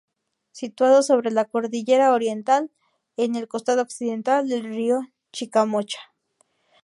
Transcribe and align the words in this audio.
Situado 0.51 1.03
sobre 1.03 1.29
la 1.29 1.45
cordillera 1.45 2.11
oriental, 2.13 2.71
en 3.17 3.35
el 3.35 3.47
costado 3.47 3.83
occidental 3.83 4.49
del 4.49 4.63
río 4.63 5.01
Chicamocha. 5.31 5.99